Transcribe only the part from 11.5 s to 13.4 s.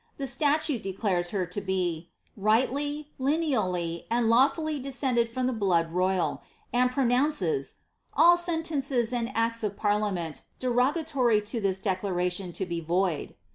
this declaration to be void."